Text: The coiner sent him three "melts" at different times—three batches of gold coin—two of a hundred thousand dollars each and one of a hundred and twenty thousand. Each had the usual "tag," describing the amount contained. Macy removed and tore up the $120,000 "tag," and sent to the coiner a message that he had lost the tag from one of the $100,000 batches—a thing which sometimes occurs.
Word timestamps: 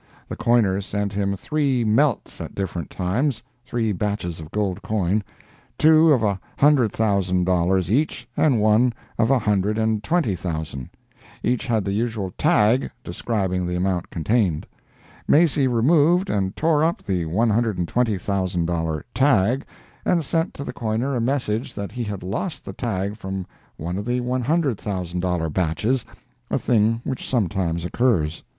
The 0.27 0.35
coiner 0.35 0.81
sent 0.81 1.13
him 1.13 1.35
three 1.35 1.83
"melts" 1.83 2.41
at 2.41 2.55
different 2.55 2.89
times—three 2.89 3.91
batches 3.91 4.39
of 4.39 4.49
gold 4.49 4.81
coin—two 4.81 6.11
of 6.11 6.23
a 6.23 6.39
hundred 6.57 6.91
thousand 6.91 7.43
dollars 7.45 7.91
each 7.91 8.27
and 8.35 8.59
one 8.59 8.93
of 9.19 9.29
a 9.29 9.37
hundred 9.37 9.77
and 9.77 10.03
twenty 10.03 10.35
thousand. 10.35 10.89
Each 11.43 11.67
had 11.67 11.85
the 11.85 11.91
usual 11.91 12.33
"tag," 12.35 12.89
describing 13.03 13.67
the 13.67 13.75
amount 13.75 14.09
contained. 14.09 14.65
Macy 15.27 15.67
removed 15.67 16.31
and 16.31 16.55
tore 16.55 16.83
up 16.83 17.03
the 17.03 17.25
$120,000 17.25 19.03
"tag," 19.13 19.65
and 20.03 20.25
sent 20.25 20.53
to 20.55 20.63
the 20.63 20.73
coiner 20.73 21.15
a 21.15 21.21
message 21.21 21.75
that 21.75 21.91
he 21.91 22.03
had 22.03 22.23
lost 22.23 22.65
the 22.65 22.73
tag 22.73 23.17
from 23.17 23.45
one 23.77 23.99
of 23.99 24.05
the 24.05 24.19
$100,000 24.19 25.53
batches—a 25.53 26.57
thing 26.57 27.01
which 27.03 27.29
sometimes 27.29 27.85
occurs. 27.85 28.41